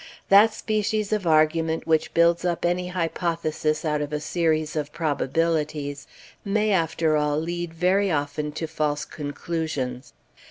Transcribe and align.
That 0.29 0.51
species 0.51 1.13
of 1.13 1.27
argument 1.27 1.85
which 1.85 2.15
builds 2.15 2.43
up 2.43 2.65
any 2.65 2.87
hypothesis 2.87 3.85
out 3.85 4.01
of 4.01 4.11
a 4.11 4.19
series 4.19 4.75
of 4.75 4.91
probabilities 4.91 6.07
may, 6.43 6.71
after 6.71 7.15
all, 7.15 7.39
lead 7.39 7.71
very 7.71 8.09
often 8.09 8.51
to 8.53 8.65
false 8.65 9.05
conclusions. 9.05 10.13